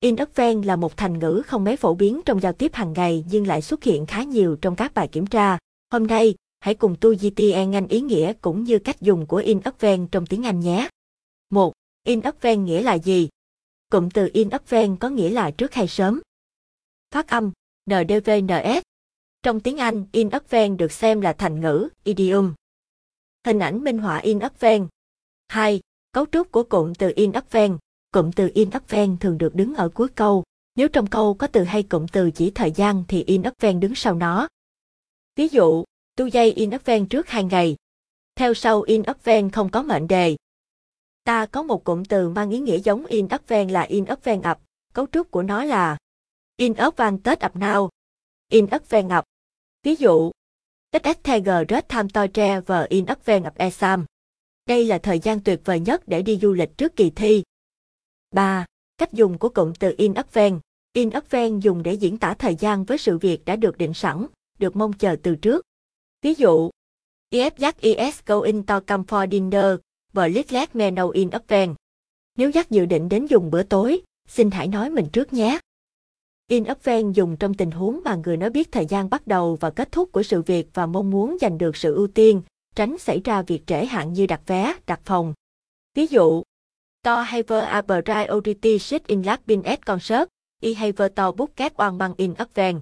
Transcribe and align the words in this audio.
In 0.00 0.16
ven 0.34 0.62
là 0.62 0.76
một 0.76 0.96
thành 0.96 1.18
ngữ 1.18 1.42
không 1.46 1.64
mấy 1.64 1.76
phổ 1.76 1.94
biến 1.94 2.20
trong 2.26 2.40
giao 2.40 2.52
tiếp 2.52 2.74
hàng 2.74 2.92
ngày 2.92 3.24
nhưng 3.30 3.46
lại 3.46 3.62
xuất 3.62 3.84
hiện 3.84 4.06
khá 4.06 4.22
nhiều 4.22 4.56
trong 4.62 4.76
các 4.76 4.94
bài 4.94 5.08
kiểm 5.08 5.26
tra. 5.26 5.58
Hôm 5.90 6.06
nay, 6.06 6.34
hãy 6.60 6.74
cùng 6.74 6.96
tôi 7.00 7.16
GTN 7.16 7.74
Anh 7.74 7.88
ý 7.88 8.00
nghĩa 8.00 8.32
cũng 8.32 8.64
như 8.64 8.78
cách 8.78 9.00
dùng 9.00 9.26
của 9.26 9.36
In 9.36 9.60
ven 9.80 10.06
trong 10.06 10.26
tiếng 10.26 10.46
Anh 10.46 10.60
nhé. 10.60 10.88
1. 11.50 11.72
In 12.06 12.20
ven 12.40 12.64
nghĩa 12.64 12.82
là 12.82 12.98
gì? 12.98 13.28
Cụm 13.90 14.08
từ 14.08 14.30
In 14.32 14.48
ven 14.68 14.96
có 14.96 15.08
nghĩa 15.08 15.30
là 15.30 15.50
trước 15.50 15.74
hay 15.74 15.88
sớm. 15.88 16.20
Phát 17.10 17.28
âm 17.28 17.52
NDVNS. 17.90 18.82
Trong 19.42 19.60
tiếng 19.60 19.76
Anh, 19.76 20.06
In 20.12 20.28
ven 20.50 20.76
được 20.76 20.92
xem 20.92 21.20
là 21.20 21.32
thành 21.32 21.60
ngữ, 21.60 21.88
idiom. 22.04 22.54
Hình 23.46 23.58
ảnh 23.58 23.84
minh 23.84 23.98
họa 23.98 24.18
In 24.18 24.38
ven 24.60 24.88
2. 25.48 25.80
Cấu 26.12 26.26
trúc 26.32 26.52
của 26.52 26.62
cụm 26.62 26.92
từ 26.94 27.12
In 27.16 27.32
ven 27.50 27.78
Cụm 28.12 28.30
từ 28.30 28.50
in 28.54 28.70
ven 28.88 29.16
thường 29.20 29.38
được 29.38 29.54
đứng 29.54 29.74
ở 29.74 29.88
cuối 29.88 30.08
câu. 30.08 30.44
Nếu 30.74 30.88
trong 30.88 31.06
câu 31.06 31.34
có 31.34 31.46
từ 31.46 31.64
hay 31.64 31.82
cụm 31.82 32.06
từ 32.12 32.30
chỉ 32.30 32.50
thời 32.50 32.70
gian 32.70 33.04
thì 33.08 33.24
in 33.24 33.42
ven 33.60 33.80
đứng 33.80 33.94
sau 33.94 34.14
nó. 34.14 34.48
Ví 35.36 35.48
dụ, 35.48 35.84
tu 36.16 36.26
dây 36.26 36.52
in 36.52 36.70
ven 36.84 37.06
trước 37.06 37.28
2 37.28 37.44
ngày. 37.44 37.76
Theo 38.34 38.54
sau 38.54 38.82
in 38.82 39.02
ven 39.24 39.50
không 39.50 39.70
có 39.70 39.82
mệnh 39.82 40.08
đề. 40.08 40.36
Ta 41.24 41.46
có 41.46 41.62
một 41.62 41.84
cụm 41.84 42.04
từ 42.04 42.28
mang 42.28 42.50
ý 42.50 42.58
nghĩa 42.58 42.78
giống 42.78 43.06
in 43.06 43.28
ven 43.48 43.68
là 43.68 43.82
in 43.82 44.04
ven 44.24 44.42
up. 44.50 44.58
Cấu 44.92 45.06
trúc 45.12 45.30
của 45.30 45.42
nó 45.42 45.64
là 45.64 45.96
in 46.56 46.74
tết 47.24 47.44
up 47.46 47.56
now. 47.56 47.88
In 48.50 48.66
ven 48.88 49.06
up. 49.18 49.24
Ví 49.82 49.96
dụ, 49.96 50.30
XSTG 50.92 51.50
Red 51.68 51.84
Time 51.88 52.08
to 52.12 52.26
Tre 52.26 52.60
và 52.60 52.86
in 52.88 53.04
ven 53.24 53.42
up 53.46 53.54
exam. 53.54 54.04
Đây 54.66 54.84
là 54.84 54.98
thời 54.98 55.18
gian 55.18 55.40
tuyệt 55.40 55.60
vời 55.64 55.80
nhất 55.80 56.02
để 56.06 56.22
đi 56.22 56.38
du 56.42 56.52
lịch 56.52 56.78
trước 56.78 56.96
kỳ 56.96 57.10
thi. 57.10 57.42
3. 58.30 58.64
Cách 58.98 59.12
dùng 59.12 59.38
của 59.38 59.48
cụm 59.48 59.72
từ 59.72 59.94
in 59.98 60.14
advance. 60.14 60.58
In 60.92 61.10
advance 61.10 61.60
dùng 61.62 61.82
để 61.82 61.92
diễn 61.92 62.18
tả 62.18 62.34
thời 62.34 62.54
gian 62.54 62.84
với 62.84 62.98
sự 62.98 63.18
việc 63.18 63.44
đã 63.44 63.56
được 63.56 63.78
định 63.78 63.94
sẵn, 63.94 64.26
được 64.58 64.76
mong 64.76 64.92
chờ 64.92 65.16
từ 65.22 65.36
trước. 65.36 65.64
Ví 66.22 66.34
dụ, 66.34 66.70
If 67.30 67.50
Jack 67.50 67.72
is 67.80 68.20
going 68.26 68.62
to 68.62 68.80
come 68.80 69.04
for 69.04 69.30
dinner, 69.30 69.64
please 70.12 70.58
let 70.58 70.76
me 70.76 70.90
know 70.90 71.10
in 71.10 71.30
advance. 71.30 71.74
Nếu 72.36 72.50
Jack 72.50 72.64
dự 72.70 72.86
định 72.86 73.08
đến 73.08 73.26
dùng 73.26 73.50
bữa 73.50 73.62
tối, 73.62 74.00
xin 74.28 74.50
hãy 74.50 74.68
nói 74.68 74.90
mình 74.90 75.06
trước 75.12 75.32
nhé. 75.32 75.58
In 76.50 76.64
advance 76.64 77.12
dùng 77.14 77.36
trong 77.36 77.54
tình 77.54 77.70
huống 77.70 78.00
mà 78.04 78.14
người 78.24 78.36
nói 78.36 78.50
biết 78.50 78.72
thời 78.72 78.86
gian 78.86 79.10
bắt 79.10 79.26
đầu 79.26 79.56
và 79.60 79.70
kết 79.70 79.92
thúc 79.92 80.12
của 80.12 80.22
sự 80.22 80.42
việc 80.42 80.68
và 80.74 80.86
mong 80.86 81.10
muốn 81.10 81.36
giành 81.40 81.58
được 81.58 81.76
sự 81.76 81.94
ưu 81.94 82.06
tiên, 82.06 82.42
tránh 82.74 82.98
xảy 82.98 83.20
ra 83.24 83.42
việc 83.42 83.66
trễ 83.66 83.84
hạn 83.84 84.12
như 84.12 84.26
đặt 84.26 84.40
vé, 84.46 84.74
đặt 84.86 85.00
phòng. 85.04 85.34
Ví 85.94 86.06
dụ, 86.06 86.42
To 87.08 87.22
Haver 87.22 87.64
a 87.64 87.82
priority 87.82 88.78
seat 88.78 89.06
in 89.06 89.22
Lapin 89.22 89.62
at 89.62 89.86
concert, 89.86 90.28
I 90.60 90.74
Haver 90.74 91.12
to 91.14 91.32
book 91.32 91.50
các 91.56 91.72
quan 91.76 91.98
bằng 91.98 92.14
in 92.16 92.34
advance. 92.34 92.80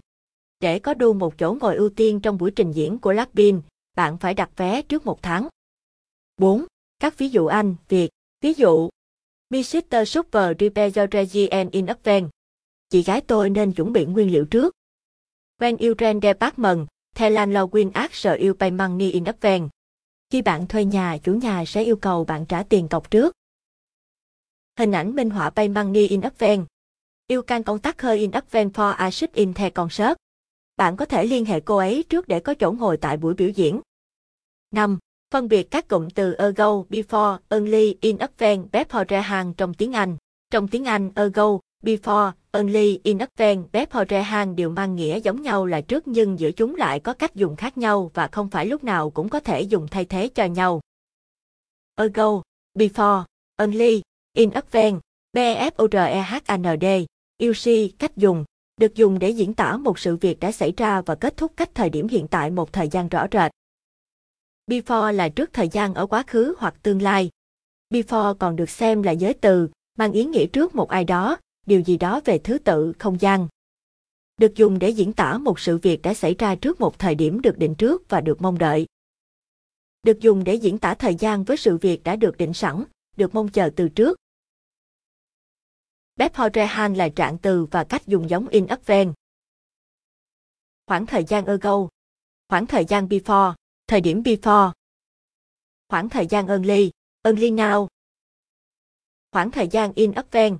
Để 0.61 0.79
có 0.79 0.95
đu 0.95 1.13
một 1.13 1.39
chỗ 1.39 1.57
ngồi 1.61 1.77
ưu 1.77 1.89
tiên 1.89 2.21
trong 2.21 2.39
buổi 2.39 2.51
trình 2.51 2.73
diễn 2.73 2.99
của 2.99 3.13
Lapin, 3.13 3.61
bạn 3.97 4.19
phải 4.19 4.35
đặt 4.35 4.51
vé 4.57 4.83
trước 4.83 5.07
một 5.07 5.23
tháng. 5.23 5.49
4. 6.37 6.65
Các 6.99 7.19
ví 7.19 7.29
dụ 7.29 7.47
Anh, 7.47 7.77
Việt. 7.89 8.11
Ví 8.41 8.55
dụ, 8.55 8.89
Mr. 9.51 9.97
Super 10.07 10.57
Repair 10.59 10.99
your 10.99 11.11
in 11.73 11.87
advance. 11.87 12.29
Chị 12.91 13.03
gái 13.03 13.21
tôi 13.21 13.51
nên 13.51 13.73
chuẩn 13.73 13.93
bị 13.93 14.05
nguyên 14.05 14.33
liệu 14.33 14.45
trước. 14.45 14.75
When 15.61 15.77
you 15.77 15.95
rent 15.99 16.23
department, 16.23 16.87
the 17.15 17.31
landlord 17.31 17.71
win 17.71 17.91
ask 17.95 18.27
you 18.27 18.55
pay 18.59 18.71
money 18.71 19.11
in 19.11 19.25
advance. 19.25 19.69
Khi 20.31 20.43
bạn 20.43 20.67
thuê 20.67 20.85
nhà, 20.85 21.19
chủ 21.23 21.35
nhà 21.35 21.65
sẽ 21.67 21.83
yêu 21.83 21.97
cầu 21.97 22.25
bạn 22.25 22.47
trả 22.47 22.63
tiền 22.63 22.89
cọc 22.89 23.11
trước. 23.11 23.33
Hình 24.79 24.93
ảnh 24.93 25.15
minh 25.15 25.31
họa 25.31 25.51
bay 25.51 25.69
money 25.69 26.07
in 26.07 26.21
advance. 26.21 26.65
Yêu 27.27 27.43
can 27.43 27.63
tắc 27.83 28.03
hơi 28.03 28.19
in 28.19 28.31
advance 28.31 28.73
for 28.73 28.93
acid 28.93 29.31
in 29.35 29.55
the 29.55 29.71
concert. 29.71 30.13
Bạn 30.77 30.97
có 30.97 31.05
thể 31.05 31.27
liên 31.27 31.45
hệ 31.45 31.61
cô 31.61 31.77
ấy 31.77 32.05
trước 32.09 32.29
để 32.29 32.41
có 32.41 32.55
chỗ 32.55 32.73
ngồi 32.73 32.97
tại 32.97 33.17
buổi 33.17 33.35
biểu 33.35 33.49
diễn. 33.49 33.81
5. 34.71 34.99
Phân 35.31 35.49
biệt 35.49 35.71
các 35.71 35.89
cụm 35.89 36.09
từ 36.09 36.33
ago, 36.33 36.73
before, 36.91 37.39
only, 37.49 37.97
in 38.01 38.17
upen 38.25 38.67
before 38.73 39.21
hàng 39.21 39.55
trong 39.55 39.75
tiếng 39.75 39.93
Anh. 39.93 40.17
Trong 40.51 40.69
tiếng 40.69 40.85
Anh, 40.85 41.11
ago, 41.15 41.59
before, 41.83 42.33
only, 42.51 43.01
in 43.05 43.19
upen 43.19 43.65
before 43.73 44.23
hàng 44.23 44.57
đều 44.57 44.71
mang 44.71 44.95
nghĩa 44.97 45.21
giống 45.21 45.43
nhau 45.43 45.67
là 45.67 45.81
trước 45.81 46.09
nhưng 46.09 46.39
giữa 46.39 46.51
chúng 46.51 46.75
lại 46.75 47.01
có 47.01 47.13
cách 47.13 47.35
dùng 47.35 47.57
khác 47.57 47.79
nhau 47.79 48.11
và 48.15 48.29
không 48.29 48.51
phải 48.51 48.67
lúc 48.67 48.85
nào 48.85 49.11
cũng 49.11 49.29
có 49.29 49.41
thể 49.41 49.61
dùng 49.61 49.89
thay 49.91 50.05
thế 50.05 50.29
cho 50.29 50.45
nhau. 50.45 50.81
Ago, 51.95 52.43
before, 52.75 53.25
only, 53.57 54.03
In 54.37 54.51
advance, 54.51 55.01
BFOREHAND, 55.33 57.07
UC, 57.45 57.99
cách 57.99 58.17
dùng, 58.17 58.45
được 58.81 58.95
dùng 58.95 59.19
để 59.19 59.31
diễn 59.31 59.55
tả 59.55 59.77
một 59.77 59.99
sự 59.99 60.17
việc 60.17 60.41
đã 60.41 60.53
xảy 60.53 60.73
ra 60.77 61.03
và 61.07 61.15
kết 61.15 61.37
thúc 61.37 61.53
cách 61.57 61.71
thời 61.75 61.91
điểm 61.91 62.09
hiện 62.09 62.29
tại 62.29 62.51
một 62.51 62.73
thời 62.73 62.89
gian 62.89 63.09
rõ 63.09 63.27
rệt. 63.33 63.53
Before 64.67 65.13
là 65.13 65.29
trước 65.29 65.53
thời 65.53 65.69
gian 65.69 65.95
ở 65.95 66.07
quá 66.07 66.25
khứ 66.27 66.55
hoặc 66.59 66.75
tương 66.83 67.03
lai. 67.03 67.31
Before 67.91 68.35
còn 68.35 68.57
được 68.57 68.71
xem 68.71 69.03
là 69.03 69.13
giới 69.13 69.35
từ, 69.35 69.69
mang 69.99 70.13
ý 70.13 70.25
nghĩa 70.25 70.47
trước 70.47 70.75
một 70.75 70.89
ai 70.89 71.05
đó, 71.05 71.37
điều 71.67 71.81
gì 71.81 71.97
đó 71.97 72.21
về 72.25 72.39
thứ 72.39 72.59
tự, 72.59 72.93
không 72.99 73.21
gian. 73.21 73.49
Được 74.37 74.55
dùng 74.55 74.79
để 74.79 74.89
diễn 74.89 75.13
tả 75.13 75.39
một 75.39 75.61
sự 75.61 75.79
việc 75.79 76.03
đã 76.03 76.15
xảy 76.15 76.35
ra 76.39 76.55
trước 76.55 76.81
một 76.81 76.99
thời 76.99 77.15
điểm 77.15 77.41
được 77.41 77.59
định 77.59 77.75
trước 77.75 78.09
và 78.09 78.21
được 78.21 78.43
mong 78.43 78.59
đợi. 78.59 78.87
Được 80.03 80.21
dùng 80.21 80.45
để 80.45 80.55
diễn 80.55 80.79
tả 80.79 80.95
thời 80.95 81.15
gian 81.15 81.45
với 81.45 81.57
sự 81.57 81.77
việc 81.77 82.05
đã 82.05 82.17
được 82.17 82.37
định 82.37 82.53
sẵn, 82.53 82.85
được 83.17 83.35
mong 83.35 83.49
chờ 83.49 83.71
từ 83.77 83.89
trước. 83.89 84.19
Beforehand 86.17 86.97
là 86.97 87.09
trạng 87.09 87.39
từ 87.39 87.67
và 87.71 87.85
cách 87.85 88.07
dùng 88.07 88.31
giống 88.31 88.49
in 88.49 88.67
advance. 88.67 89.13
Khoảng 90.87 91.07
thời 91.07 91.25
gian 91.25 91.47
ago. 91.47 91.89
Khoảng 92.49 92.67
thời 92.67 92.85
gian 92.85 93.09
before, 93.09 93.55
thời 93.87 94.01
điểm 94.01 94.23
before. 94.23 94.73
Khoảng 95.89 96.09
thời 96.09 96.27
gian 96.27 96.47
only, 96.47 96.91
only 97.23 97.51
now. 97.51 97.87
Khoảng 99.33 99.51
thời 99.51 99.69
gian 99.69 99.93
in 99.93 100.13
advance. 100.13 100.59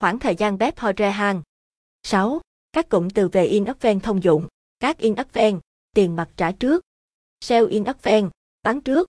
Khoảng 0.00 0.18
thời 0.18 0.34
gian 0.36 0.58
beforehand. 0.58 1.42
6. 2.02 2.40
Các 2.72 2.88
cụm 2.88 3.08
từ 3.14 3.28
về 3.28 3.44
in 3.44 3.64
advance 3.64 4.04
thông 4.04 4.22
dụng. 4.22 4.48
Các 4.80 4.98
in 4.98 5.14
advance, 5.14 5.60
tiền 5.94 6.16
mặt 6.16 6.28
trả 6.36 6.52
trước. 6.52 6.84
Sell 7.40 7.68
in 7.68 7.84
advance, 7.84 8.28
bán 8.62 8.80
trước. 8.80 9.08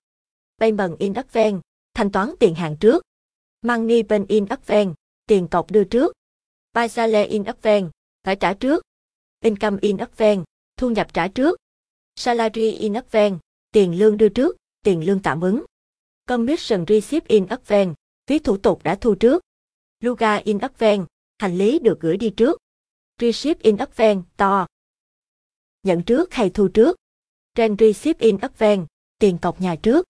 Payment 0.58 0.98
in 0.98 1.14
advance, 1.14 1.60
thanh 1.94 2.12
toán 2.12 2.34
tiền 2.40 2.54
hàng 2.54 2.76
trước. 2.80 3.02
Money 3.62 4.02
payment 4.02 4.28
in 4.28 4.46
advance, 4.46 4.94
tiền 5.30 5.48
cọc 5.48 5.70
đưa 5.70 5.84
trước. 5.84 6.12
Basale 6.72 7.26
in 7.26 7.44
advance, 7.44 7.90
phải 8.24 8.36
trả 8.36 8.54
trước. 8.54 8.82
Income 9.44 9.78
in 9.80 9.96
advance, 9.96 10.44
thu 10.76 10.90
nhập 10.90 11.14
trả 11.14 11.28
trước. 11.28 11.58
Salary 12.16 12.70
in 12.70 12.92
advance, 12.92 13.38
tiền 13.72 13.98
lương 13.98 14.16
đưa 14.16 14.28
trước, 14.28 14.56
tiền 14.82 15.06
lương 15.06 15.22
tạm 15.22 15.40
ứng. 15.40 15.64
Commission 16.26 16.84
receipt 16.88 17.28
in 17.28 17.46
advance, 17.46 17.94
phí 18.26 18.38
thủ 18.38 18.56
tục 18.56 18.82
đã 18.82 18.94
thu 18.94 19.14
trước. 19.14 19.42
Luga 20.00 20.36
in 20.36 20.58
advance, 20.58 21.04
hành 21.38 21.58
lý 21.58 21.78
được 21.78 22.00
gửi 22.00 22.16
đi 22.16 22.30
trước. 22.30 22.58
Receipt 23.20 23.62
in 23.62 23.76
advance, 23.76 24.22
to. 24.36 24.66
Nhận 25.82 26.02
trước 26.02 26.34
hay 26.34 26.50
thu 26.50 26.68
trước. 26.68 26.96
Rent 27.56 27.78
receipt 27.80 28.18
in 28.18 28.38
advance, 28.38 28.86
tiền 29.18 29.38
cọc 29.38 29.60
nhà 29.60 29.76
trước. 29.82 30.06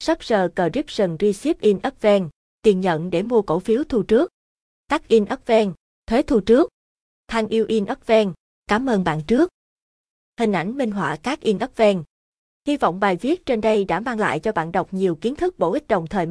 Subscription 0.00 1.16
receipt 1.20 1.60
in 1.60 1.78
advance, 1.82 2.28
tiền 2.62 2.80
nhận 2.80 3.10
để 3.10 3.22
mua 3.22 3.42
cổ 3.42 3.58
phiếu 3.58 3.84
thu 3.84 4.02
trước. 4.02 4.30
Tắt 4.88 5.08
in 5.08 5.24
advance, 5.24 5.72
thuế 6.06 6.22
thu 6.22 6.40
trước. 6.40 6.68
Thanh 7.28 7.48
yêu 7.48 7.64
in 7.68 7.84
advance, 7.84 8.32
cảm 8.66 8.90
ơn 8.90 9.04
bạn 9.04 9.20
trước. 9.26 9.50
Hình 10.38 10.52
ảnh 10.52 10.76
minh 10.76 10.90
họa 10.90 11.16
các 11.22 11.40
in 11.40 11.58
advance. 11.58 12.02
Hy 12.66 12.76
vọng 12.76 13.00
bài 13.00 13.16
viết 13.16 13.46
trên 13.46 13.60
đây 13.60 13.84
đã 13.84 14.00
mang 14.00 14.18
lại 14.18 14.40
cho 14.40 14.52
bạn 14.52 14.72
đọc 14.72 14.88
nhiều 14.90 15.14
kiến 15.14 15.36
thức 15.36 15.58
bổ 15.58 15.72
ích 15.72 15.88
đồng 15.88 16.06
thời 16.06 16.26